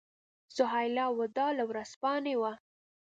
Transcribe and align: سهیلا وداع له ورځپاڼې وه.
سهیلا 0.55 1.05
وداع 1.19 1.51
له 1.57 1.63
ورځپاڼې 1.69 2.35
وه. 2.41 2.51